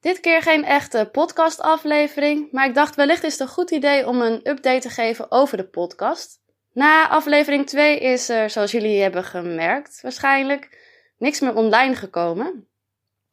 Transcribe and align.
Dit 0.00 0.20
keer 0.20 0.42
geen 0.42 0.64
echte 0.64 1.08
podcastaflevering, 1.12 2.52
maar 2.52 2.66
ik 2.66 2.74
dacht 2.74 2.94
wellicht 2.94 3.24
is 3.24 3.32
het 3.32 3.40
een 3.40 3.48
goed 3.48 3.70
idee 3.70 4.06
om 4.06 4.20
een 4.20 4.48
update 4.48 4.80
te 4.80 4.90
geven 4.90 5.30
over 5.30 5.56
de 5.56 5.68
podcast. 5.68 6.40
Na 6.72 7.08
aflevering 7.08 7.66
2 7.66 7.98
is 7.98 8.28
er, 8.28 8.50
zoals 8.50 8.70
jullie 8.70 9.02
hebben 9.02 9.24
gemerkt, 9.24 10.00
waarschijnlijk 10.00 10.78
niks 11.16 11.40
meer 11.40 11.54
online 11.54 11.94
gekomen. 11.94 12.68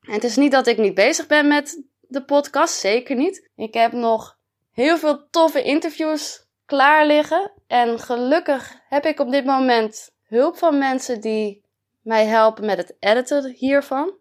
En 0.02 0.14
het 0.14 0.24
is 0.24 0.36
niet 0.36 0.52
dat 0.52 0.68
ik 0.68 0.78
niet 0.78 0.94
bezig 0.94 1.28
ben 1.28 1.48
met 1.48 1.84
de 2.02 2.24
podcast, 2.24 2.79
zeker 2.79 3.16
niet. 3.16 3.50
Ik 3.56 3.74
heb 3.74 3.92
nog 3.92 4.38
heel 4.72 4.97
veel 4.97 5.29
toffe 5.29 5.63
interviews 5.63 6.46
klaar 6.66 7.06
liggen. 7.06 7.52
En 7.68 8.00
gelukkig 8.00 8.82
heb 8.90 9.06
ik 9.06 9.20
op 9.20 9.32
dit 9.32 9.46
moment 9.46 10.12
hulp 10.24 10.58
van 10.58 10.78
mensen 10.78 11.22
die 11.22 11.63
mij 12.02 12.26
helpen 12.26 12.66
met 12.66 12.78
het 12.78 12.96
editen 13.00 13.52
hiervan. 13.52 14.13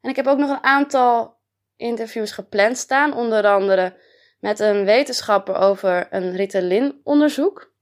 En 0.00 0.10
ik 0.10 0.16
heb 0.16 0.26
ook 0.26 0.38
nog 0.38 0.50
een 0.50 0.64
aantal 0.64 1.36
interviews 1.76 2.32
gepland 2.32 2.78
staan, 2.78 3.14
onder 3.14 3.46
andere 3.46 3.96
met 4.40 4.58
een 4.58 4.84
wetenschapper 4.84 5.54
over 5.54 6.06
een 6.10 6.36
Ritalin-onderzoek. 6.36 7.72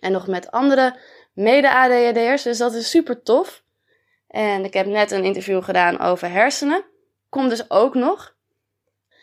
En 0.00 0.12
nog 0.12 0.26
met 0.26 0.50
andere 0.50 0.98
mede-ADHD'ers, 1.32 2.42
dus 2.42 2.58
dat 2.58 2.74
is 2.74 2.90
super 2.90 3.22
tof. 3.22 3.62
En 4.26 4.64
ik 4.64 4.74
heb 4.74 4.86
net 4.86 5.10
een 5.10 5.24
interview 5.24 5.62
gedaan 5.62 6.00
over 6.00 6.30
hersenen. 6.30 6.84
Komt 7.28 7.50
dus 7.50 7.70
ook 7.70 7.94
nog. 7.94 8.36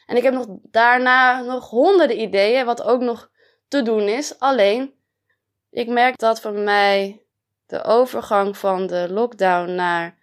En 0.05 0.17
ik 0.17 0.23
heb 0.23 0.33
nog 0.33 0.45
daarna 0.61 1.41
nog 1.41 1.69
honderden 1.69 2.21
ideeën, 2.21 2.65
wat 2.65 2.83
ook 2.83 3.01
nog 3.01 3.29
te 3.67 3.81
doen 3.81 4.07
is. 4.07 4.39
Alleen, 4.39 4.93
ik 5.69 5.87
merk 5.87 6.17
dat 6.17 6.41
voor 6.41 6.51
mij 6.51 7.21
de 7.65 7.83
overgang 7.83 8.57
van 8.57 8.87
de 8.87 9.07
lockdown 9.09 9.75
naar 9.75 10.16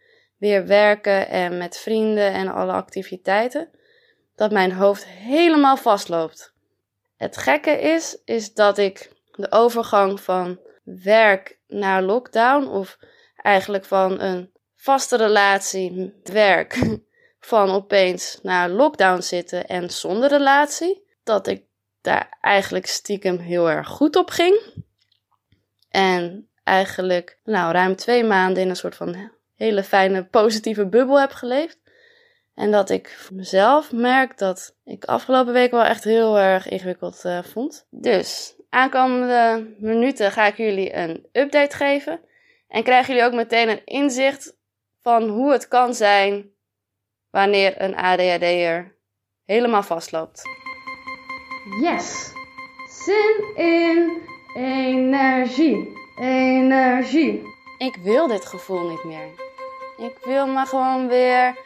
weer 0.45 0.67
werken 0.67 1.29
en 1.29 1.59
met 1.59 1.79
vrienden 1.79 2.33
en 2.33 2.49
alle 2.49 2.73
activiteiten, 2.73 3.69
dat 4.35 4.53
mijn 4.53 4.73
hoofd 4.73 5.07
helemaal 5.07 5.77
vastloopt. 5.77 6.55
Het 7.17 7.37
gekke 7.37 7.71
is, 7.71 8.19
is 8.25 8.55
dat 8.55 8.79
ik 8.79 9.13
de 9.33 9.53
overgang 9.53 10.21
van 10.21 10.61
werk 10.83 11.59
naar 11.67 12.03
lockdown, 12.03 12.67
of 12.67 12.99
eigenlijk 13.37 13.85
van 13.85 14.21
een 14.21 14.53
vaste 14.77 15.17
relatie 15.17 15.93
met 15.93 16.29
werk, 16.33 16.99
van 17.53 17.71
opeens 17.71 18.39
naar 18.43 18.69
lockdown 18.69 19.21
zitten 19.21 19.67
en 19.67 19.91
zonder 19.91 20.29
relatie, 20.29 21.07
dat 21.23 21.47
ik 21.47 21.65
daar 22.01 22.37
eigenlijk 22.41 22.87
stiekem 22.87 23.39
heel 23.39 23.71
erg 23.71 23.89
goed 23.89 24.17
op 24.17 24.31
ging. 24.31 24.61
En 25.89 26.49
eigenlijk 26.65 27.39
nou, 27.45 27.73
ruim 27.73 27.97
twee 27.97 28.25
maanden 28.25 28.63
in 28.63 28.69
een 28.69 28.77
soort 28.77 28.97
van 28.97 29.33
hele 29.57 29.83
fijne 29.83 30.25
positieve 30.25 30.87
bubbel 30.87 31.21
heb 31.21 31.31
geleefd. 31.31 31.83
En 32.55 32.71
dat 32.71 32.91
ik 32.91 33.09
voor 33.09 33.37
mezelf 33.37 33.93
merk 33.93 34.39
dat 34.39 34.77
ik 34.85 35.05
afgelopen 35.05 35.53
week 35.53 35.71
wel 35.71 35.85
echt 35.85 36.05
heel 36.05 36.39
erg 36.39 36.69
ingewikkeld 36.69 37.23
uh, 37.25 37.43
vond. 37.43 37.87
Dus 37.91 38.57
aankomende 38.69 39.75
minuten 39.79 40.31
ga 40.33 40.47
ik 40.47 40.57
jullie 40.57 40.97
een 40.97 41.29
update 41.33 41.77
geven. 41.77 42.21
En 42.69 42.83
krijgen 42.83 43.15
jullie 43.15 43.29
ook 43.29 43.37
meteen 43.37 43.69
een 43.69 43.85
inzicht 43.85 44.57
van 45.03 45.29
hoe 45.29 45.53
het 45.53 45.69
kan 45.69 45.95
zijn 45.95 46.51
wanneer 47.31 47.83
een 47.83 47.97
ADHD'er 47.97 48.97
helemaal 49.45 49.83
vastloopt. 49.83 50.43
Yes! 51.81 52.33
Zin 53.05 53.53
in 53.57 54.23
energie. 54.57 55.93
Energie. 56.21 57.54
Ik 57.79 57.97
wil 58.03 58.27
dit 58.27 58.45
gevoel 58.45 58.89
niet 58.89 59.05
meer. 59.05 59.29
Ik 59.97 60.17
wil 60.25 60.47
me 60.47 60.67
gewoon 60.67 61.09
weer 61.09 61.57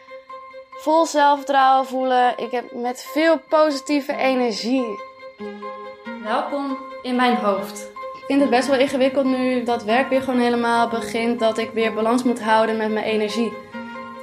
vol 0.71 1.07
zelfvertrouwen 1.07 1.87
voelen. 1.87 2.35
Ik 2.37 2.51
heb 2.51 2.73
met 2.73 3.09
veel 3.13 3.39
positieve 3.49 4.17
energie. 4.17 5.01
Welkom 6.25 6.79
in 7.03 7.17
mijn 7.17 7.37
hoofd. 7.37 7.91
Ik 8.15 8.25
vind 8.27 8.41
het 8.41 8.51
best 8.51 8.69
wel 8.69 8.79
ingewikkeld 8.79 9.25
nu 9.25 9.63
dat 9.63 9.85
werk 9.85 10.09
weer 10.09 10.23
gewoon 10.23 10.41
helemaal 10.41 10.89
begint. 10.89 11.41
Dat 11.41 11.59
ik 11.59 11.71
weer 11.71 11.95
balans 11.95 12.23
moet 12.23 12.43
houden 12.43 12.77
met 12.77 12.93
mijn 12.93 13.05
energie. 13.05 13.53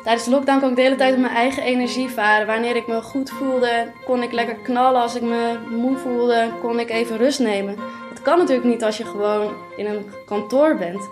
Tijdens 0.04 0.26
de 0.26 0.32
lockdown 0.32 0.59
kon 0.59 0.70
ik 0.70 0.76
de 0.76 0.82
hele 0.82 0.96
tijd 0.96 1.14
op 1.14 1.20
mijn 1.20 1.34
eigen 1.34 1.64
energie 1.64 2.09
varen. 2.09 2.48
Wanneer 2.48 2.76
ik 2.76 2.88
me 2.88 3.02
goed 3.02 3.30
voelde, 3.30 3.92
kon 4.06 4.24
ik 4.24 4.32
lekker 4.32 4.56
knallen. 4.56 5.02
Als 5.02 5.16
ik 5.16 5.22
me 5.22 5.59
moe 5.70 5.98
voelde, 5.98 6.52
kon 6.62 6.80
ik 6.80 6.90
even 6.90 7.18
rust 7.18 7.40
nemen. 7.40 7.76
Dat 8.09 8.22
kan 8.22 8.38
natuurlijk 8.38 8.68
niet 8.68 8.84
als 8.84 8.98
je 8.98 9.06
gewoon 9.06 9.54
in 9.76 9.86
een 9.86 10.12
kantoor 10.26 10.76
bent. 10.76 11.09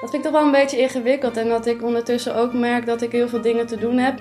Dat 0.00 0.10
vind 0.10 0.24
ik 0.24 0.30
toch 0.30 0.32
wel 0.32 0.42
een 0.42 0.60
beetje 0.60 0.78
ingewikkeld. 0.78 1.36
En 1.36 1.48
dat 1.48 1.66
ik 1.66 1.82
ondertussen 1.82 2.34
ook 2.34 2.52
merk 2.52 2.86
dat 2.86 3.02
ik 3.02 3.12
heel 3.12 3.28
veel 3.28 3.40
dingen 3.40 3.66
te 3.66 3.76
doen 3.76 3.98
heb. 3.98 4.20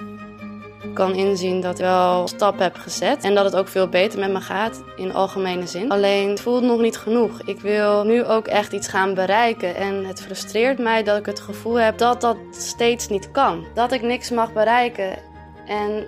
Ik 0.81 0.93
kan 0.93 1.15
inzien 1.15 1.61
dat 1.61 1.79
ik 1.79 1.85
wel 1.85 2.27
stap 2.27 2.59
heb 2.59 2.75
gezet. 2.75 3.23
En 3.23 3.35
dat 3.35 3.45
het 3.45 3.55
ook 3.55 3.67
veel 3.67 3.87
beter 3.87 4.19
met 4.19 4.31
me 4.31 4.41
gaat 4.41 4.83
in 4.95 5.13
algemene 5.13 5.67
zin. 5.67 5.89
Alleen 5.89 6.29
het 6.29 6.41
voelt 6.41 6.63
nog 6.63 6.79
niet 6.79 6.97
genoeg. 6.97 7.41
Ik 7.45 7.59
wil 7.59 8.03
nu 8.03 8.25
ook 8.25 8.47
echt 8.47 8.73
iets 8.73 8.87
gaan 8.87 9.13
bereiken. 9.13 9.75
En 9.75 10.05
het 10.05 10.21
frustreert 10.21 10.79
mij 10.79 11.03
dat 11.03 11.17
ik 11.17 11.25
het 11.25 11.39
gevoel 11.39 11.79
heb 11.79 11.97
dat 11.97 12.21
dat 12.21 12.37
steeds 12.51 13.07
niet 13.07 13.31
kan. 13.31 13.65
Dat 13.73 13.91
ik 13.91 14.01
niks 14.01 14.29
mag 14.29 14.53
bereiken. 14.53 15.17
En 15.65 16.07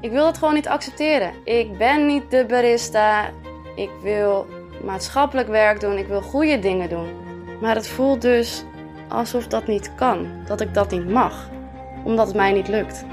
ik 0.00 0.10
wil 0.10 0.26
het 0.26 0.38
gewoon 0.38 0.54
niet 0.54 0.68
accepteren. 0.68 1.32
Ik 1.44 1.78
ben 1.78 2.06
niet 2.06 2.30
de 2.30 2.44
barista. 2.48 3.30
Ik 3.76 3.90
wil 4.02 4.46
maatschappelijk 4.84 5.48
werk 5.48 5.80
doen. 5.80 5.98
Ik 5.98 6.06
wil 6.06 6.22
goede 6.22 6.58
dingen 6.58 6.88
doen. 6.88 7.08
Maar 7.60 7.74
het 7.74 7.88
voelt 7.88 8.22
dus 8.22 8.64
alsof 9.10 9.46
dat 9.46 9.66
niet 9.66 9.94
kan. 9.94 10.26
Dat 10.46 10.60
ik 10.60 10.74
dat 10.74 10.90
niet 10.90 11.08
mag. 11.08 11.48
Omdat 12.04 12.26
het 12.26 12.36
mij 12.36 12.52
niet 12.52 12.68
lukt 12.68 13.04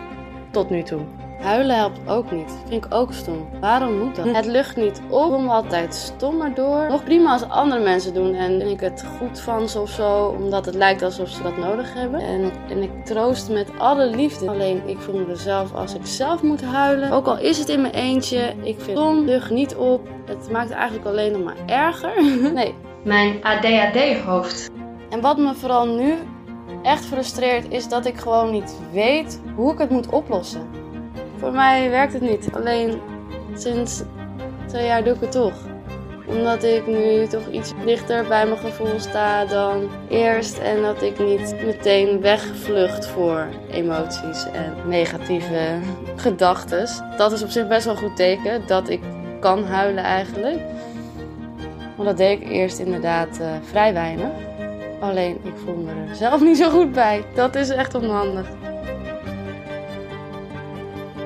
tot 0.52 0.70
nu 0.70 0.84
toe. 0.84 1.02
Huilen 1.42 1.76
helpt 1.76 2.00
ook 2.08 2.32
niet. 2.32 2.52
Vind 2.68 2.86
ik 2.86 2.94
ook 2.94 3.14
stom. 3.14 3.50
Waarom 3.62 3.98
moet 3.98 4.16
dat? 4.16 4.36
Het 4.36 4.46
lucht 4.46 4.76
niet 4.76 5.02
op. 5.10 5.32
Kom 5.32 5.50
altijd 5.50 5.94
stommer 5.96 6.54
door. 6.54 6.88
Nog 6.90 7.04
prima 7.04 7.32
als 7.32 7.50
andere 7.50 7.84
mensen 7.84 8.14
doen 8.14 8.34
en 8.34 8.60
vind 8.60 8.72
ik 8.72 8.80
het 8.80 9.06
goed 9.18 9.40
van 9.40 9.70
ze 9.70 9.80
of 9.80 9.90
zo. 9.90 10.36
Omdat 10.40 10.66
het 10.66 10.76
lijkt 10.76 11.02
alsof 11.02 11.30
ze 11.30 11.44
dat 11.44 11.58
nodig 11.58 11.94
hebben. 11.94 12.20
En, 12.20 12.82
ik 12.82 13.06
troost 13.06 13.50
met 13.50 13.72
alle 13.78 14.06
liefde. 14.10 14.50
Alleen 14.50 14.82
ik 14.86 15.00
voel 15.00 15.26
me 15.28 15.36
zelf 15.36 15.74
als 15.74 15.94
ik 15.94 16.06
zelf 16.06 16.42
moet 16.42 16.64
huilen. 16.64 17.12
Ook 17.12 17.28
al 17.28 17.40
is 17.40 17.58
het 17.58 17.70
in 17.70 17.82
mijn 17.82 17.94
eentje. 17.94 18.54
Ik 18.64 18.76
vind 18.80 18.98
stom, 18.98 19.26
lucht 19.26 19.50
niet 19.50 19.76
op. 19.76 20.08
Het 20.26 20.52
maakt 20.52 20.72
eigenlijk 20.72 21.06
alleen 21.06 21.32
nog 21.32 21.44
maar 21.44 21.58
erger. 21.66 22.24
nee. 22.54 22.74
Mijn 23.04 23.44
ADHD-hoofd. 23.44 24.77
En 25.10 25.22
wat 25.22 25.38
me 25.38 25.56
vooral 25.56 25.88
nu 25.88 26.14
echt 26.84 27.06
frustreert, 27.06 27.72
is 27.72 27.88
dat 27.88 28.06
ik 28.06 28.18
gewoon 28.18 28.52
niet 28.52 28.76
weet 28.92 29.42
hoe 29.56 29.74
ik 29.74 29.80
het 29.80 29.90
moet 29.90 30.10
oplossen. 30.10 30.70
Voor 31.38 31.52
mij 31.52 31.90
werkt 31.90 32.14
het 32.14 32.22
niet. 32.22 32.50
Alleen 32.54 33.00
sinds 33.56 34.04
twee 34.68 34.86
jaar 34.86 35.04
doe 35.04 35.14
ik 35.14 35.22
het 35.22 35.32
toch. 35.32 35.54
Omdat 36.28 36.64
ik 36.64 36.88
nu 36.88 37.28
toch 37.28 37.48
iets 37.52 37.74
dichter 37.86 38.28
bij 38.28 38.46
mijn 38.46 38.60
gevoel 38.60 39.00
sta 39.00 39.46
dan 39.46 39.90
eerst. 40.10 40.58
En 40.58 40.82
dat 40.82 41.02
ik 41.02 41.20
niet 41.20 41.56
meteen 41.66 42.22
wegvlucht 42.22 43.08
voor 43.08 43.48
emoties 43.72 44.46
en 44.52 44.74
negatieve 44.86 45.80
gedachten. 46.16 46.88
Dat 47.18 47.32
is 47.32 47.44
op 47.44 47.50
zich 47.50 47.68
best 47.68 47.86
wel 47.86 47.94
een 47.94 48.00
goed 48.00 48.16
teken. 48.16 48.68
Dat 48.68 48.90
ik 48.90 49.02
kan 49.40 49.64
huilen 49.64 50.04
eigenlijk. 50.04 50.60
Want 51.96 52.10
dat 52.10 52.18
deed 52.18 52.42
ik 52.42 52.50
eerst 52.50 52.80
inderdaad 52.80 53.40
uh, 53.42 53.48
vrij 53.64 53.94
weinig. 53.94 54.47
Alleen 55.00 55.40
ik 55.44 55.54
voel 55.66 55.76
me 55.76 55.92
er 56.10 56.16
zelf 56.16 56.42
niet 56.42 56.58
zo 56.58 56.70
goed 56.70 56.92
bij. 56.92 57.26
Dat 57.36 57.56
is 57.56 57.70
echt 57.70 57.96
onhandig. 57.96 58.48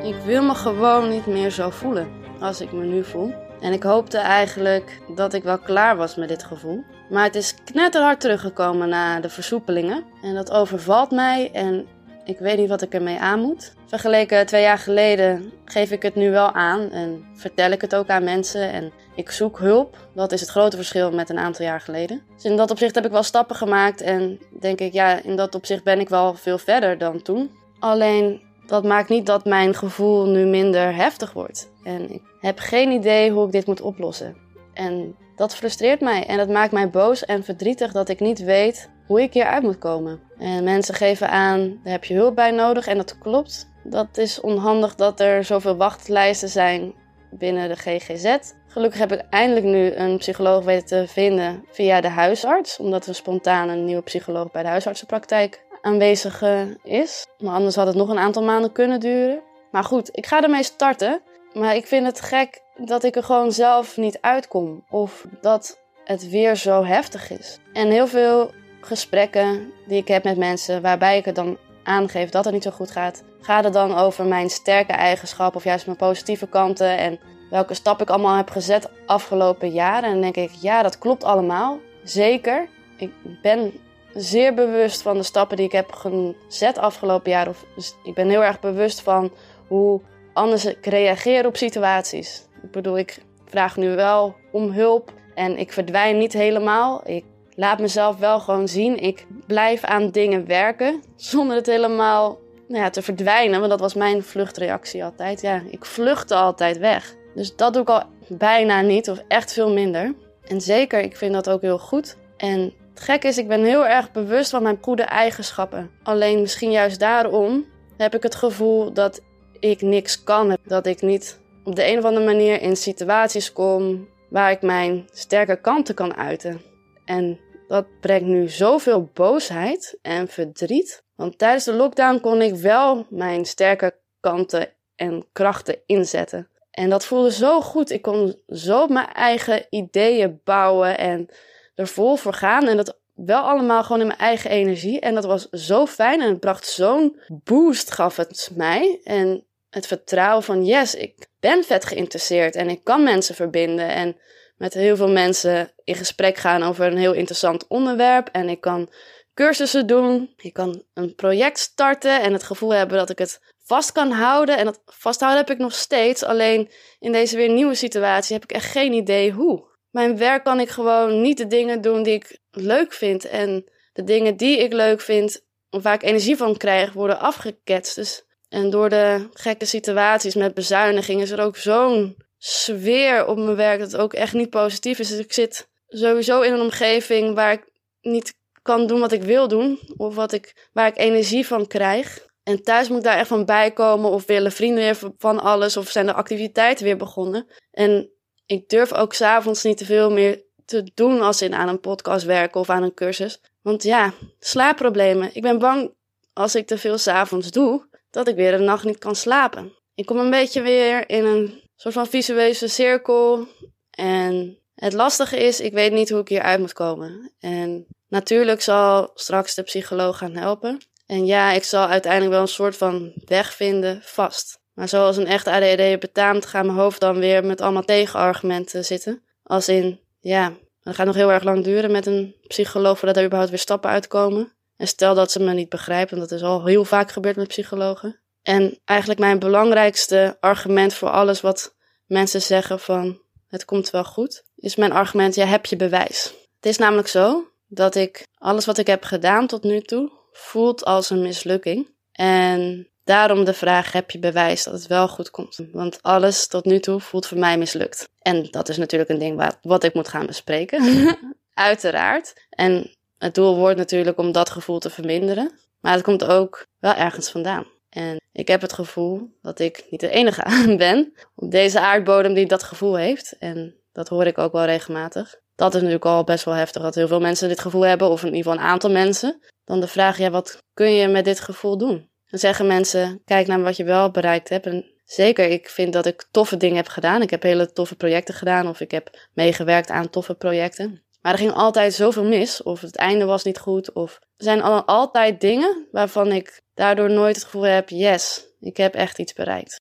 Ik 0.03 0.15
wil 0.25 0.43
me 0.43 0.55
gewoon 0.55 1.09
niet 1.09 1.25
meer 1.25 1.49
zo 1.49 1.69
voelen 1.69 2.07
als 2.39 2.61
ik 2.61 2.71
me 2.71 2.83
nu 2.83 3.03
voel. 3.03 3.33
En 3.61 3.73
ik 3.73 3.83
hoopte 3.83 4.17
eigenlijk 4.17 5.01
dat 5.15 5.33
ik 5.33 5.43
wel 5.43 5.59
klaar 5.59 5.97
was 5.97 6.15
met 6.15 6.29
dit 6.29 6.43
gevoel. 6.43 6.83
Maar 7.09 7.23
het 7.23 7.35
is 7.35 7.55
knetterhard 7.63 8.19
teruggekomen 8.19 8.89
na 8.89 9.19
de 9.19 9.29
versoepelingen. 9.29 10.03
En 10.21 10.35
dat 10.35 10.51
overvalt 10.51 11.11
mij 11.11 11.51
en 11.51 11.87
ik 12.25 12.39
weet 12.39 12.57
niet 12.57 12.69
wat 12.69 12.81
ik 12.81 12.93
ermee 12.93 13.19
aan 13.19 13.39
moet. 13.39 13.73
Vergeleken 13.85 14.45
twee 14.45 14.61
jaar 14.61 14.77
geleden 14.77 15.51
geef 15.65 15.91
ik 15.91 16.01
het 16.01 16.15
nu 16.15 16.31
wel 16.31 16.51
aan 16.51 16.91
en 16.91 17.25
vertel 17.33 17.71
ik 17.71 17.81
het 17.81 17.95
ook 17.95 18.07
aan 18.07 18.23
mensen. 18.23 18.71
En 18.71 18.91
ik 19.15 19.31
zoek 19.31 19.59
hulp. 19.59 19.97
Dat 20.13 20.31
is 20.31 20.41
het 20.41 20.49
grote 20.49 20.75
verschil 20.75 21.11
met 21.11 21.29
een 21.29 21.39
aantal 21.39 21.65
jaar 21.65 21.81
geleden. 21.81 22.21
Dus 22.35 22.45
in 22.45 22.57
dat 22.57 22.71
opzicht 22.71 22.95
heb 22.95 23.05
ik 23.05 23.11
wel 23.11 23.23
stappen 23.23 23.55
gemaakt. 23.55 24.01
En 24.01 24.39
denk 24.59 24.79
ik, 24.79 24.93
ja, 24.93 25.23
in 25.23 25.35
dat 25.35 25.55
opzicht 25.55 25.83
ben 25.83 25.99
ik 25.99 26.09
wel 26.09 26.33
veel 26.33 26.57
verder 26.57 26.97
dan 26.97 27.21
toen. 27.21 27.51
Alleen 27.79 28.41
dat 28.65 28.83
maakt 28.83 29.09
niet 29.09 29.25
dat 29.25 29.45
mijn 29.45 29.75
gevoel 29.75 30.25
nu 30.25 30.45
minder 30.45 30.95
heftig 30.95 31.33
wordt. 31.33 31.71
En 31.83 32.13
ik 32.13 32.21
heb 32.39 32.59
geen 32.59 32.91
idee 32.91 33.31
hoe 33.31 33.45
ik 33.45 33.51
dit 33.51 33.65
moet 33.65 33.81
oplossen. 33.81 34.35
En 34.73 35.15
dat 35.41 35.55
frustreert 35.55 36.01
mij 36.01 36.25
en 36.25 36.37
dat 36.37 36.49
maakt 36.49 36.71
mij 36.71 36.89
boos 36.89 37.25
en 37.25 37.43
verdrietig 37.43 37.91
dat 37.91 38.09
ik 38.09 38.19
niet 38.19 38.43
weet 38.43 38.89
hoe 39.07 39.21
ik 39.21 39.33
hieruit 39.33 39.63
moet 39.63 39.77
komen. 39.77 40.19
En 40.37 40.63
mensen 40.63 40.95
geven 40.95 41.29
aan, 41.29 41.79
daar 41.83 41.93
heb 41.93 42.03
je 42.03 42.13
hulp 42.13 42.35
bij 42.35 42.51
nodig 42.51 42.87
en 42.87 42.97
dat 42.97 43.17
klopt. 43.17 43.69
Dat 43.83 44.17
is 44.17 44.41
onhandig 44.41 44.95
dat 44.95 45.19
er 45.19 45.43
zoveel 45.43 45.75
wachtlijsten 45.75 46.49
zijn 46.49 46.93
binnen 47.29 47.69
de 47.69 47.75
GGZ. 47.75 48.37
Gelukkig 48.67 48.99
heb 48.99 49.11
ik 49.11 49.21
eindelijk 49.29 49.65
nu 49.65 49.93
een 49.93 50.17
psycholoog 50.17 50.63
weten 50.63 50.87
te 50.87 51.07
vinden 51.07 51.65
via 51.71 52.01
de 52.01 52.09
huisarts, 52.09 52.77
omdat 52.77 53.05
er 53.05 53.15
spontaan 53.15 53.69
een 53.69 53.85
nieuwe 53.85 54.01
psycholoog 54.03 54.51
bij 54.51 54.63
de 54.63 54.69
huisartsenpraktijk 54.69 55.63
aanwezig 55.81 56.41
eh, 56.41 56.61
is. 56.83 57.25
Maar 57.39 57.53
anders 57.53 57.75
had 57.75 57.87
het 57.87 57.95
nog 57.95 58.09
een 58.09 58.19
aantal 58.19 58.43
maanden 58.43 58.71
kunnen 58.71 58.99
duren. 58.99 59.41
Maar 59.71 59.83
goed, 59.83 60.09
ik 60.11 60.25
ga 60.25 60.41
ermee 60.41 60.63
starten. 60.63 61.21
Maar 61.53 61.75
ik 61.75 61.85
vind 61.87 62.05
het 62.05 62.21
gek 62.21 62.61
dat 62.77 63.03
ik 63.03 63.15
er 63.15 63.23
gewoon 63.23 63.51
zelf 63.51 63.97
niet 63.97 64.17
uitkom. 64.21 64.83
Of 64.89 65.25
dat 65.41 65.79
het 66.03 66.29
weer 66.29 66.55
zo 66.55 66.83
heftig 66.83 67.29
is. 67.29 67.57
En 67.73 67.89
heel 67.89 68.07
veel 68.07 68.51
gesprekken 68.81 69.71
die 69.87 69.97
ik 69.97 70.07
heb 70.07 70.23
met 70.23 70.37
mensen 70.37 70.81
waarbij 70.81 71.17
ik 71.17 71.25
het 71.25 71.35
dan 71.35 71.57
aangeef 71.83 72.29
dat 72.29 72.45
het 72.45 72.53
niet 72.53 72.63
zo 72.63 72.71
goed 72.71 72.91
gaat, 72.91 73.23
gaat 73.41 73.63
het 73.63 73.73
dan 73.73 73.97
over 73.97 74.25
mijn 74.25 74.49
sterke 74.49 74.93
eigenschappen 74.93 75.55
of 75.55 75.63
juist 75.63 75.85
mijn 75.85 75.97
positieve 75.97 76.47
kanten 76.47 76.97
en 76.97 77.19
welke 77.49 77.73
stap 77.73 78.01
ik 78.01 78.09
allemaal 78.09 78.35
heb 78.35 78.49
gezet 78.49 78.89
afgelopen 79.05 79.69
jaren. 79.69 80.03
En 80.03 80.11
dan 80.11 80.21
denk 80.21 80.35
ik, 80.35 80.51
ja, 80.61 80.81
dat 80.81 80.97
klopt 80.97 81.23
allemaal. 81.23 81.79
Zeker. 82.03 82.67
Ik 82.97 83.11
ben 83.41 83.73
zeer 84.13 84.53
bewust 84.53 85.01
van 85.01 85.17
de 85.17 85.23
stappen 85.23 85.57
die 85.57 85.65
ik 85.65 85.71
heb 85.71 85.91
gezet 85.91 86.77
afgelopen 86.77 87.31
jaar. 87.31 87.47
Of 87.47 87.65
ik 88.03 88.13
ben 88.13 88.29
heel 88.29 88.43
erg 88.43 88.59
bewust 88.59 89.01
van 89.01 89.31
hoe 89.67 90.01
anders 90.33 90.65
ik 90.65 90.85
reageer 90.85 91.45
op 91.45 91.57
situaties. 91.57 92.47
Ik 92.63 92.71
bedoel, 92.71 92.97
ik 92.97 93.17
vraag 93.45 93.77
nu 93.77 93.95
wel 93.95 94.35
om 94.51 94.71
hulp 94.71 95.13
en 95.35 95.57
ik 95.57 95.73
verdwijn 95.73 96.17
niet 96.17 96.33
helemaal. 96.33 97.01
Ik 97.05 97.25
laat 97.55 97.79
mezelf 97.79 98.17
wel 98.17 98.39
gewoon 98.39 98.67
zien. 98.67 98.97
Ik 98.97 99.25
blijf 99.47 99.83
aan 99.83 100.09
dingen 100.09 100.47
werken 100.47 101.01
zonder 101.15 101.55
het 101.55 101.65
helemaal 101.65 102.39
nou 102.67 102.83
ja, 102.83 102.89
te 102.89 103.01
verdwijnen. 103.01 103.59
Want 103.59 103.71
dat 103.71 103.79
was 103.79 103.93
mijn 103.93 104.23
vluchtreactie 104.23 105.03
altijd. 105.03 105.41
Ja, 105.41 105.61
ik 105.69 105.85
vluchtte 105.85 106.35
altijd 106.35 106.77
weg. 106.77 107.15
Dus 107.35 107.55
dat 107.55 107.73
doe 107.73 107.81
ik 107.81 107.89
al 107.89 108.03
bijna 108.27 108.81
niet 108.81 109.09
of 109.09 109.23
echt 109.27 109.53
veel 109.53 109.73
minder. 109.73 110.13
En 110.47 110.61
zeker, 110.61 110.99
ik 110.99 111.17
vind 111.17 111.33
dat 111.33 111.49
ook 111.49 111.61
heel 111.61 111.79
goed. 111.79 112.17
En 112.37 112.73
het 112.89 112.99
gek 112.99 113.23
is, 113.23 113.37
ik 113.37 113.47
ben 113.47 113.63
heel 113.63 113.87
erg 113.87 114.11
bewust 114.11 114.49
van 114.49 114.63
mijn 114.63 114.77
goede 114.81 115.03
eigenschappen. 115.03 115.91
Alleen 116.03 116.41
misschien 116.41 116.71
juist 116.71 116.99
daarom 116.99 117.65
heb 117.97 118.15
ik 118.15 118.23
het 118.23 118.35
gevoel 118.35 118.93
dat 118.93 119.21
ik 119.61 119.81
niks 119.81 120.23
kan. 120.23 120.57
Dat 120.63 120.85
ik 120.85 121.01
niet 121.01 121.39
op 121.63 121.75
de 121.75 121.87
een 121.87 121.97
of 121.97 122.03
andere 122.03 122.25
manier 122.25 122.61
in 122.61 122.75
situaties 122.75 123.53
kom 123.53 124.07
waar 124.29 124.51
ik 124.51 124.61
mijn 124.61 125.07
sterke 125.11 125.61
kanten 125.61 125.95
kan 125.95 126.15
uiten. 126.15 126.61
En 127.05 127.39
dat 127.67 127.85
brengt 127.99 128.25
nu 128.25 128.49
zoveel 128.49 129.09
boosheid 129.13 129.97
en 130.01 130.27
verdriet. 130.27 131.03
Want 131.15 131.37
tijdens 131.37 131.63
de 131.63 131.73
lockdown 131.73 132.19
kon 132.19 132.41
ik 132.41 132.55
wel 132.55 133.05
mijn 133.09 133.45
sterke 133.45 133.95
kanten 134.19 134.69
en 134.95 135.25
krachten 135.31 135.79
inzetten. 135.85 136.49
En 136.71 136.89
dat 136.89 137.05
voelde 137.05 137.31
zo 137.31 137.61
goed. 137.61 137.89
Ik 137.89 138.01
kon 138.01 138.41
zo 138.47 138.87
mijn 138.87 139.07
eigen 139.07 139.65
ideeën 139.69 140.41
bouwen 140.43 140.97
en 140.97 141.29
er 141.75 141.87
vol 141.87 142.15
voor 142.15 142.33
gaan. 142.33 142.67
En 142.67 142.77
dat 142.77 142.99
wel 143.13 143.41
allemaal 143.41 143.83
gewoon 143.83 144.01
in 144.01 144.07
mijn 144.07 144.19
eigen 144.19 144.49
energie. 144.49 144.99
En 144.99 145.15
dat 145.15 145.25
was 145.25 145.49
zo 145.49 145.85
fijn 145.85 146.21
en 146.21 146.29
het 146.29 146.39
bracht 146.39 146.67
zo'n 146.67 147.19
boost, 147.43 147.91
gaf 147.91 148.15
het 148.15 148.51
mij. 148.55 148.99
En 149.03 149.45
het 149.71 149.87
vertrouwen 149.87 150.43
van 150.43 150.65
yes, 150.65 150.95
ik 150.95 151.27
ben 151.39 151.63
vet 151.63 151.85
geïnteresseerd 151.85 152.55
en 152.55 152.69
ik 152.69 152.83
kan 152.83 153.03
mensen 153.03 153.35
verbinden. 153.35 153.89
En 153.89 154.17
met 154.57 154.73
heel 154.73 154.95
veel 154.95 155.09
mensen 155.09 155.71
in 155.83 155.95
gesprek 155.95 156.37
gaan 156.37 156.63
over 156.63 156.85
een 156.85 156.97
heel 156.97 157.13
interessant 157.13 157.67
onderwerp. 157.67 158.29
En 158.31 158.49
ik 158.49 158.61
kan 158.61 158.89
cursussen 159.33 159.87
doen. 159.87 160.33
Ik 160.37 160.53
kan 160.53 160.83
een 160.93 161.15
project 161.15 161.59
starten 161.59 162.21
en 162.21 162.33
het 162.33 162.43
gevoel 162.43 162.73
hebben 162.73 162.97
dat 162.97 163.09
ik 163.09 163.17
het 163.17 163.39
vast 163.63 163.91
kan 163.91 164.11
houden. 164.11 164.57
En 164.57 164.65
dat 164.65 164.81
vasthouden 164.85 165.39
heb 165.39 165.49
ik 165.49 165.57
nog 165.57 165.73
steeds. 165.73 166.23
Alleen 166.23 166.69
in 166.99 167.11
deze 167.11 167.35
weer 167.35 167.49
nieuwe 167.49 167.75
situatie 167.75 168.33
heb 168.33 168.43
ik 168.43 168.51
echt 168.51 168.71
geen 168.71 168.93
idee 168.93 169.31
hoe. 169.31 169.69
Mijn 169.89 170.17
werk 170.17 170.43
kan 170.43 170.59
ik 170.59 170.69
gewoon 170.69 171.21
niet 171.21 171.37
de 171.37 171.47
dingen 171.47 171.81
doen 171.81 172.03
die 172.03 172.13
ik 172.13 172.39
leuk 172.51 172.93
vind. 172.93 173.25
En 173.25 173.71
de 173.93 174.03
dingen 174.03 174.37
die 174.37 174.57
ik 174.57 174.73
leuk 174.73 175.01
vind, 175.01 175.45
of 175.69 175.83
waar 175.83 175.93
ik 175.93 176.03
energie 176.03 176.37
van 176.37 176.57
krijg, 176.57 176.93
worden 176.93 177.19
afgeketst. 177.19 177.95
Dus, 177.95 178.25
en 178.51 178.69
door 178.69 178.89
de 178.89 179.27
gekke 179.33 179.65
situaties 179.65 180.35
met 180.35 180.53
bezuinigingen 180.53 181.23
is 181.23 181.31
er 181.31 181.41
ook 181.41 181.57
zo'n 181.57 182.17
sfeer 182.37 183.25
op 183.27 183.37
mijn 183.37 183.55
werk 183.55 183.79
dat 183.79 183.97
ook 183.97 184.13
echt 184.13 184.33
niet 184.33 184.49
positief 184.49 184.99
is. 184.99 185.09
Dus 185.09 185.19
ik 185.19 185.33
zit 185.33 185.67
sowieso 185.87 186.41
in 186.41 186.53
een 186.53 186.61
omgeving 186.61 187.35
waar 187.35 187.51
ik 187.51 187.63
niet 188.01 188.33
kan 188.61 188.87
doen 188.87 188.99
wat 188.99 189.11
ik 189.11 189.23
wil 189.23 189.47
doen. 189.47 189.79
Of 189.97 190.15
wat 190.15 190.31
ik, 190.31 190.69
waar 190.73 190.87
ik 190.87 190.97
energie 190.97 191.47
van 191.47 191.67
krijg. 191.67 192.27
En 192.43 192.63
thuis 192.63 192.87
moet 192.87 192.97
ik 192.97 193.03
daar 193.03 193.17
echt 193.17 193.27
van 193.27 193.45
bijkomen. 193.45 194.11
Of 194.11 194.25
willen 194.25 194.51
vrienden 194.51 194.83
weer 194.83 195.11
van 195.17 195.39
alles. 195.39 195.77
Of 195.77 195.89
zijn 195.89 196.05
de 196.05 196.13
activiteiten 196.13 196.85
weer 196.85 196.97
begonnen. 196.97 197.47
En 197.71 198.09
ik 198.45 198.69
durf 198.69 198.93
ook 198.93 199.13
s'avonds 199.13 199.63
niet 199.63 199.77
te 199.77 199.85
veel 199.85 200.11
meer 200.11 200.43
te 200.65 200.91
doen 200.93 201.21
als 201.21 201.41
in 201.41 201.53
aan 201.53 201.67
een 201.67 201.79
podcast 201.79 202.25
werken 202.25 202.59
of 202.59 202.69
aan 202.69 202.83
een 202.83 202.93
cursus. 202.93 203.41
Want 203.61 203.83
ja, 203.83 204.13
slaapproblemen. 204.39 205.29
Ik 205.35 205.41
ben 205.41 205.59
bang 205.59 205.93
als 206.33 206.55
ik 206.55 206.67
te 206.67 206.77
veel 206.77 206.97
s'avonds 206.97 207.51
doe, 207.51 207.89
dat 208.11 208.27
ik 208.27 208.35
weer 208.35 208.53
een 208.53 208.63
nacht 208.63 208.83
niet 208.83 208.97
kan 208.97 209.15
slapen. 209.15 209.73
Ik 209.95 210.05
kom 210.05 210.17
een 210.17 210.29
beetje 210.29 210.61
weer 210.61 211.09
in 211.09 211.25
een 211.25 211.61
soort 211.75 211.93
van 211.93 212.07
visuele 212.07 212.67
cirkel. 212.67 213.47
En 213.91 214.57
het 214.75 214.93
lastige 214.93 215.37
is, 215.37 215.59
ik 215.59 215.73
weet 215.73 215.91
niet 215.91 216.09
hoe 216.09 216.19
ik 216.19 216.27
hier 216.27 216.41
uit 216.41 216.59
moet 216.59 216.73
komen. 216.73 217.31
En 217.39 217.87
natuurlijk 218.07 218.61
zal 218.61 219.11
straks 219.13 219.55
de 219.55 219.63
psycholoog 219.63 220.17
gaan 220.17 220.35
helpen. 220.35 220.79
En 221.05 221.25
ja, 221.25 221.51
ik 221.51 221.63
zal 221.63 221.87
uiteindelijk 221.87 222.31
wel 222.31 222.41
een 222.41 222.47
soort 222.47 222.77
van 222.77 223.13
weg 223.25 223.53
vinden 223.53 224.01
vast. 224.03 224.59
Maar 224.73 224.87
zoals 224.87 225.17
een 225.17 225.27
echte 225.27 225.51
ADHD 225.51 225.99
betaamt, 225.99 226.45
gaat 226.45 226.65
mijn 226.65 226.77
hoofd 226.77 226.99
dan 226.99 227.19
weer 227.19 227.45
met 227.45 227.61
allemaal 227.61 227.83
tegenargumenten 227.83 228.85
zitten. 228.85 229.23
Als 229.43 229.69
in, 229.69 229.99
ja, 230.19 230.53
het 230.81 230.95
gaat 230.95 231.05
nog 231.05 231.15
heel 231.15 231.31
erg 231.31 231.43
lang 231.43 231.63
duren 231.63 231.91
met 231.91 232.05
een 232.05 232.35
psycholoog 232.47 232.97
voordat 232.97 233.17
er 233.17 233.23
überhaupt 233.23 233.51
weer 233.51 233.59
stappen 233.59 233.89
uitkomen. 233.89 234.53
En 234.81 234.87
stel 234.87 235.15
dat 235.15 235.31
ze 235.31 235.39
me 235.39 235.53
niet 235.53 235.69
begrijpen, 235.69 236.19
dat 236.19 236.31
is 236.31 236.41
al 236.41 236.65
heel 236.65 236.85
vaak 236.85 237.11
gebeurd 237.11 237.35
met 237.35 237.47
psychologen. 237.47 238.19
En 238.41 238.79
eigenlijk 238.85 239.19
mijn 239.19 239.39
belangrijkste 239.39 240.37
argument 240.39 240.93
voor 240.93 241.09
alles 241.09 241.41
wat 241.41 241.75
mensen 242.05 242.41
zeggen 242.41 242.79
van 242.79 243.21
het 243.47 243.65
komt 243.65 243.89
wel 243.89 244.03
goed, 244.03 244.43
is 244.55 244.75
mijn 244.75 244.91
argument, 244.91 245.35
ja, 245.35 245.45
heb 245.45 245.65
je 245.65 245.75
bewijs. 245.75 246.33
Het 246.55 246.65
is 246.65 246.77
namelijk 246.77 247.07
zo 247.07 247.47
dat 247.67 247.95
ik 247.95 248.27
alles 248.37 248.65
wat 248.65 248.77
ik 248.77 248.87
heb 248.87 249.03
gedaan 249.03 249.47
tot 249.47 249.63
nu 249.63 249.81
toe 249.81 250.11
voelt 250.31 250.85
als 250.85 251.09
een 251.09 251.21
mislukking. 251.21 251.95
En 252.11 252.89
daarom 253.03 253.43
de 253.43 253.53
vraag, 253.53 253.91
heb 253.91 254.11
je 254.11 254.19
bewijs 254.19 254.63
dat 254.63 254.73
het 254.73 254.87
wel 254.87 255.07
goed 255.07 255.31
komt? 255.31 255.59
Want 255.71 256.01
alles 256.01 256.47
tot 256.47 256.65
nu 256.65 256.79
toe 256.79 256.99
voelt 256.99 257.27
voor 257.27 257.39
mij 257.39 257.57
mislukt. 257.57 258.09
En 258.21 258.47
dat 258.51 258.69
is 258.69 258.77
natuurlijk 258.77 259.09
een 259.09 259.19
ding 259.19 259.37
wat, 259.37 259.57
wat 259.61 259.83
ik 259.83 259.93
moet 259.93 260.07
gaan 260.07 260.25
bespreken. 260.25 261.17
Uiteraard. 261.53 262.33
En 262.49 262.95
het 263.21 263.35
doel 263.35 263.55
wordt 263.55 263.77
natuurlijk 263.77 264.17
om 264.17 264.31
dat 264.31 264.49
gevoel 264.49 264.79
te 264.79 264.89
verminderen. 264.89 265.51
Maar 265.79 265.93
het 265.93 266.03
komt 266.03 266.23
ook 266.23 266.65
wel 266.79 266.93
ergens 266.93 267.29
vandaan. 267.29 267.65
En 267.89 268.17
ik 268.31 268.47
heb 268.47 268.61
het 268.61 268.73
gevoel 268.73 269.37
dat 269.41 269.59
ik 269.59 269.85
niet 269.89 269.99
de 269.99 270.09
enige 270.09 270.75
ben 270.77 271.13
op 271.35 271.51
deze 271.51 271.79
aardbodem 271.79 272.33
die 272.33 272.45
dat 272.45 272.63
gevoel 272.63 272.95
heeft. 272.95 273.35
En 273.39 273.75
dat 273.91 274.07
hoor 274.07 274.25
ik 274.25 274.37
ook 274.37 274.51
wel 274.51 274.65
regelmatig. 274.65 275.39
Dat 275.55 275.69
is 275.69 275.81
natuurlijk 275.81 276.05
al 276.05 276.23
best 276.23 276.45
wel 276.45 276.53
heftig 276.53 276.81
dat 276.81 276.95
heel 276.95 277.07
veel 277.07 277.19
mensen 277.19 277.47
dit 277.47 277.59
gevoel 277.59 277.85
hebben, 277.85 278.09
of 278.09 278.21
in 278.21 278.35
ieder 278.35 278.43
geval 278.43 278.57
een 278.57 278.71
aantal 278.71 278.91
mensen. 278.91 279.39
Dan 279.65 279.79
de 279.79 279.87
vraag, 279.87 280.17
ja, 280.17 280.29
wat 280.29 280.57
kun 280.73 280.91
je 280.91 281.07
met 281.07 281.25
dit 281.25 281.39
gevoel 281.39 281.77
doen? 281.77 282.09
Dan 282.29 282.39
zeggen 282.39 282.67
mensen, 282.67 283.21
kijk 283.25 283.47
naar 283.47 283.61
wat 283.61 283.77
je 283.77 283.83
wel 283.83 284.11
bereikt 284.11 284.49
hebt. 284.49 284.65
En 284.65 284.91
zeker, 285.05 285.49
ik 285.49 285.69
vind 285.69 285.93
dat 285.93 286.05
ik 286.05 286.27
toffe 286.31 286.57
dingen 286.57 286.75
heb 286.75 286.87
gedaan. 286.87 287.21
Ik 287.21 287.29
heb 287.29 287.43
hele 287.43 287.71
toffe 287.71 287.95
projecten 287.95 288.33
gedaan, 288.33 288.67
of 288.67 288.79
ik 288.79 288.91
heb 288.91 289.27
meegewerkt 289.33 289.89
aan 289.89 290.09
toffe 290.09 290.33
projecten. 290.35 291.03
Maar 291.21 291.31
er 291.31 291.37
ging 291.37 291.53
altijd 291.53 291.93
zoveel 291.93 292.23
mis, 292.23 292.63
of 292.63 292.81
het 292.81 292.95
einde 292.95 293.25
was 293.25 293.43
niet 293.43 293.59
goed, 293.59 293.93
of 293.93 294.19
er 294.37 294.43
zijn 294.43 294.61
altijd 294.85 295.41
dingen 295.41 295.87
waarvan 295.91 296.31
ik 296.31 296.61
daardoor 296.73 297.09
nooit 297.09 297.35
het 297.35 297.43
gevoel 297.43 297.61
heb, 297.61 297.89
yes, 297.89 298.45
ik 298.59 298.77
heb 298.77 298.93
echt 298.93 299.19
iets 299.19 299.33
bereikt. 299.33 299.79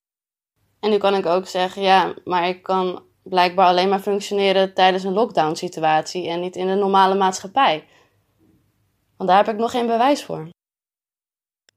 En 0.79 0.89
nu 0.89 0.97
kan 0.97 1.15
ik 1.15 1.25
ook 1.25 1.47
zeggen, 1.47 1.81
ja, 1.81 2.13
maar 2.23 2.47
ik 2.47 2.63
kan 2.63 3.03
blijkbaar 3.23 3.67
alleen 3.67 3.89
maar 3.89 3.99
functioneren 3.99 4.73
tijdens 4.73 5.03
een 5.03 5.13
lockdown 5.13 5.55
situatie 5.55 6.29
en 6.29 6.39
niet 6.39 6.55
in 6.55 6.67
de 6.67 6.73
normale 6.73 7.15
maatschappij. 7.15 7.87
Want 9.17 9.29
daar 9.29 9.45
heb 9.45 9.53
ik 9.53 9.59
nog 9.59 9.71
geen 9.71 9.87
bewijs 9.87 10.23
voor. 10.23 10.49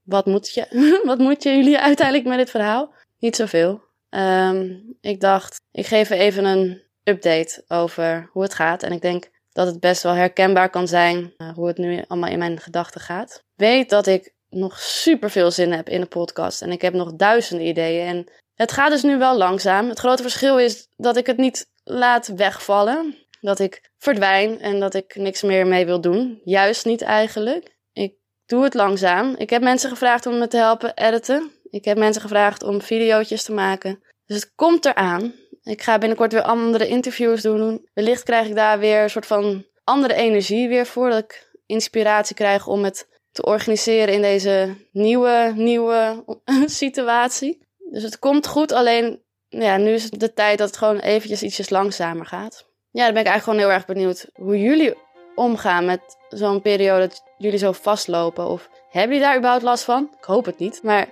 Wat 0.03 0.27
moet 0.27 0.55
je, 0.55 1.01
wat 1.11 1.19
moet 1.19 1.43
je 1.43 1.51
jullie 1.51 1.79
uiteindelijk 1.79 2.27
met 2.29 2.39
dit 2.39 2.51
verhaal? 2.51 2.95
Niet 3.19 3.37
zoveel. 3.37 3.81
Um, 4.11 4.97
ik 5.01 5.21
dacht, 5.21 5.61
ik 5.71 5.87
geef 5.87 6.11
even 6.11 6.45
een 6.45 6.83
update 7.03 7.65
over 7.69 8.29
hoe 8.33 8.43
het 8.43 8.55
gaat. 8.55 8.83
En 8.83 8.93
ik 8.93 9.01
denk 9.01 9.31
dat 9.55 9.67
het 9.67 9.81
best 9.81 10.03
wel 10.03 10.13
herkenbaar 10.13 10.71
kan 10.71 10.89
zijn 10.89 11.35
uh, 11.39 11.55
hoe 11.55 11.67
het 11.67 11.79
nu 11.79 12.05
allemaal 12.09 12.31
in 12.31 12.39
mijn 12.39 12.61
gedachten 12.61 13.01
gaat. 13.01 13.43
Weet 13.55 13.91
dat 13.91 14.07
ik 14.07 14.35
nog 14.49 14.79
super 14.79 15.31
veel 15.31 15.51
zin 15.51 15.73
heb 15.73 15.89
in 15.89 16.01
de 16.01 16.07
podcast. 16.07 16.63
En 16.63 16.71
ik 16.73 16.83
heb 16.83 16.95
nog 16.95 17.15
duizenden 17.15 17.67
ideeën. 17.67 18.07
En 18.07 18.31
het 18.55 18.73
gaat 18.73 18.91
dus 18.91 19.03
nu 19.03 19.19
wel 19.19 19.37
langzaam. 19.37 19.89
Het 19.89 19.99
grote 19.99 20.23
verschil 20.23 20.59
is 20.59 20.89
dat 20.97 21.17
ik 21.17 21.27
het 21.27 21.37
niet 21.37 21.67
laat 21.85 22.27
wegvallen. 22.27 23.17
Dat 23.41 23.59
ik 23.59 23.91
verdwijn 23.99 24.61
en 24.61 24.81
dat 24.81 24.95
ik 24.95 25.15
niks 25.15 25.43
meer 25.43 25.67
mee 25.67 25.87
wil 25.87 26.01
doen. 26.01 26.41
Juist 26.45 26.85
niet 26.85 27.03
eigenlijk. 27.03 27.77
Ik 27.93 28.15
doe 28.47 28.65
het 28.65 28.75
langzaam. 28.75 29.35
Ik 29.37 29.51
heb 29.51 29.63
mensen 29.63 29.91
gevraagd 29.91 30.27
om 30.27 30.39
me 30.39 30.49
te 30.49 30.57
helpen 30.57 30.95
editen. 30.95 31.51
Ik 31.71 31.85
heb 31.85 31.99
mensen 31.99 32.23
gevraagd 32.23 32.63
om 32.63 32.83
video's 32.83 33.45
te 33.45 33.53
maken. 33.53 34.03
Dus 34.27 34.37
het 34.37 34.53
komt 34.55 34.85
eraan. 34.85 35.35
Ik 35.65 35.83
ga 35.83 35.99
binnenkort 35.99 36.33
weer 36.33 36.43
andere 36.43 36.89
interviews 36.89 37.43
doen. 37.43 37.89
Wellicht 37.95 38.23
krijg 38.23 38.47
ik 38.47 38.55
daar 38.55 38.79
weer 38.79 39.03
een 39.03 39.11
soort 39.11 39.27
van 39.27 39.65
andere 39.85 40.15
energie 40.15 40.69
weer 40.69 40.87
voor. 40.87 41.11
Dat 41.11 41.19
ik 41.19 41.51
inspiratie 41.67 42.35
krijg 42.35 42.67
om 42.67 42.85
het 42.85 43.09
te 43.33 43.45
organiseren 43.45 44.15
in 44.15 44.23
deze 44.23 44.75
nieuwe, 44.93 45.53
nieuwe 45.57 46.25
situatie. 46.67 47.67
Dus 47.91 48.03
het 48.03 48.19
komt 48.19 48.47
goed, 48.47 48.73
alleen 48.73 49.23
ja, 49.49 49.77
nu 49.77 49.93
is 49.93 50.03
het 50.03 50.21
de 50.21 50.33
tijd 50.33 50.59
dat 50.59 50.67
het 50.67 50.77
gewoon 50.77 50.99
eventjes 50.99 51.43
ietsjes 51.43 51.71
langzamer 51.71 52.27
gaat. 52.27 52.67
Ja, 52.91 53.05
dan 53.05 53.13
ben 53.13 53.23
ik 53.23 53.29
eigenlijk 53.29 53.43
gewoon 53.43 53.59
heel 53.59 53.79
erg 53.79 53.87
benieuwd 53.87 54.27
hoe 54.33 54.61
jullie 54.61 54.95
omgaan 55.35 55.85
met 55.85 56.01
zo'n 56.29 56.63
periode 56.63 57.07
dat 57.07 57.23
jullie 57.39 57.59
zo 57.59 57.73
vastlopen. 57.73 58.47
Of 58.47 58.69
hebben 58.91 59.17
jullie 59.17 59.29
daar 59.29 59.37
überhaupt 59.37 59.65
last 59.65 59.85
van? 59.85 60.09
Ik 60.19 60.25
hoop 60.25 60.45
het 60.45 60.59
niet. 60.59 60.83
Maar 60.83 61.03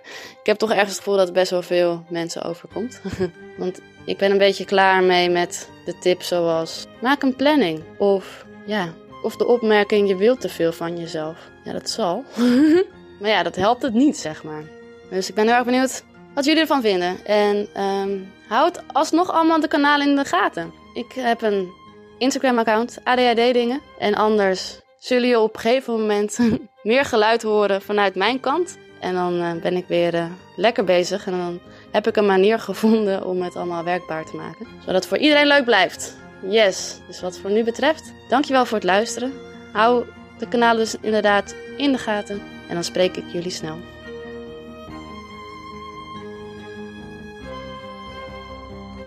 ik 0.41 0.47
heb 0.47 0.57
toch 0.59 0.71
ergens 0.71 0.89
het 0.89 0.99
gevoel 0.99 1.17
dat 1.17 1.25
het 1.25 1.35
best 1.35 1.51
wel 1.51 1.63
veel 1.63 2.05
mensen 2.09 2.43
overkomt. 2.43 3.01
Want 3.59 3.81
ik 4.05 4.17
ben 4.17 4.31
een 4.31 4.39
beetje 4.39 4.65
klaar 4.65 5.03
mee 5.03 5.31
met 5.31 5.71
de 5.85 5.99
tips 5.99 6.29
zoals 6.29 6.87
maak 7.01 7.23
een 7.23 7.37
planning. 7.37 7.83
Of 7.99 8.45
ja, 8.67 8.89
of 9.23 9.37
de 9.37 9.47
opmerking 9.47 10.09
je 10.09 10.17
wilt 10.17 10.41
te 10.41 10.49
veel 10.49 10.73
van 10.73 10.99
jezelf. 10.99 11.39
Ja, 11.65 11.73
dat 11.73 11.91
zal. 11.91 12.25
maar 13.21 13.31
ja, 13.31 13.43
dat 13.43 13.57
helpt 13.57 13.83
het 13.83 13.95
niet, 13.95 14.17
zeg 14.17 14.43
maar. 14.43 14.63
Dus 15.11 15.29
ik 15.29 15.35
ben 15.35 15.47
heel 15.47 15.55
erg 15.55 15.65
benieuwd 15.65 16.05
wat 16.35 16.45
jullie 16.45 16.61
ervan 16.61 16.81
vinden. 16.81 17.25
En 17.25 17.69
um, 17.83 18.33
houd 18.49 18.83
alsnog 18.93 19.33
allemaal 19.33 19.61
de 19.61 19.69
kanalen 19.69 20.09
in 20.09 20.17
de 20.17 20.25
gaten. 20.25 20.73
Ik 20.95 21.13
heb 21.13 21.43
een 21.43 21.69
Instagram-account, 22.19 22.99
ADHD 23.05 23.53
dingen. 23.53 23.81
En 23.99 24.15
anders 24.15 24.81
zullen 24.99 25.29
je 25.29 25.41
op 25.41 25.55
een 25.55 25.61
gegeven 25.61 25.95
moment 25.95 26.39
meer 26.83 27.05
geluid 27.05 27.43
horen 27.43 27.83
vanuit 27.83 28.15
mijn 28.15 28.41
kant. 28.41 28.79
En 29.01 29.15
dan 29.15 29.35
uh, 29.35 29.53
ben 29.63 29.77
ik 29.77 29.85
weer 29.89 30.15
uh, 30.15 30.25
lekker 30.57 30.85
bezig. 30.85 31.27
En 31.27 31.33
dan 31.33 31.61
heb 31.93 32.07
ik 32.07 32.17
een 32.17 32.27
manier 32.27 32.59
gevonden 32.59 33.27
om 33.27 33.43
het 33.43 33.57
allemaal 33.57 33.85
werkbaar 33.85 34.25
te 34.25 34.37
maken. 34.37 34.67
Zodat 34.79 34.95
het 34.95 35.07
voor 35.07 35.19
iedereen 35.19 35.47
leuk 35.47 35.65
blijft. 35.65 36.17
Yes. 36.49 36.99
Dus 37.07 37.21
wat 37.21 37.39
voor 37.39 37.51
nu 37.51 37.65
betreft, 37.65 38.13
dankjewel 38.29 38.67
voor 38.67 38.77
het 38.77 38.87
luisteren. 38.87 39.33
Hou 39.73 40.05
de 40.39 40.49
kanalen 40.49 40.79
dus 40.79 40.97
inderdaad 41.01 41.55
in 41.77 41.93
de 41.93 41.99
gaten. 41.99 42.43
En 42.69 42.75
dan 42.75 42.85
spreek 42.85 43.17
ik 43.17 43.25
jullie 43.33 43.51
snel. 43.51 43.92